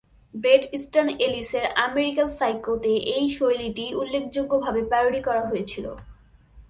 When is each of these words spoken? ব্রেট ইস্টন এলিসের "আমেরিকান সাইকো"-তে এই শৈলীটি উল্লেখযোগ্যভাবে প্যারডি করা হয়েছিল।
ব্রেট 0.33 0.63
ইস্টন 0.73 1.07
এলিসের 1.25 1.65
"আমেরিকান 1.87 2.27
সাইকো"-তে 2.37 2.93
এই 3.15 3.25
শৈলীটি 3.29 3.85
উল্লেখযোগ্যভাবে 3.93 4.81
প্যারডি 4.83 5.21
করা 5.27 5.43
হয়েছিল। 5.45 5.85